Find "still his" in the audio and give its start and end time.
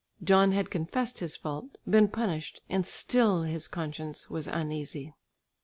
2.87-3.67